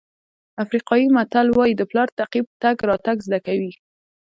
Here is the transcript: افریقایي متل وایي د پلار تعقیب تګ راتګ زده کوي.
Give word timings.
افریقایي 0.63 1.07
متل 1.15 1.47
وایي 1.51 1.73
د 1.77 1.81
پلار 1.91 2.07
تعقیب 2.17 2.45
تګ 2.61 2.75
راتګ 2.89 3.17
زده 3.27 3.39
کوي. 3.47 3.71